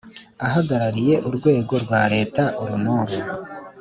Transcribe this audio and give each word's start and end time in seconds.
Ahagarariye 0.45 1.15
urwego 1.27 1.73
rwa 1.83 2.01
leta 2.13 2.43
uru 2.61 2.75
n 2.83 2.85
uru 2.99 3.17